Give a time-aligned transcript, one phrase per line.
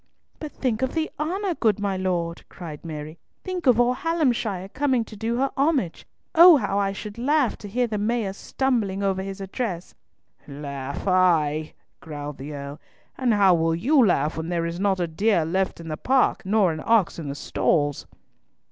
[0.39, 3.19] "But think of the honour, good my lord," cried Mary.
[3.43, 6.07] "Think of all Hallamshire coming to do her homage.
[6.33, 9.93] Oh, how I should laugh to hear the Mayor stumbling over his address."
[10.47, 12.79] "Laugh, ay," growled the Earl;
[13.15, 16.47] "and how will you laugh when there is not a deer left in the park,
[16.47, 18.07] nor an ox in the stalls?"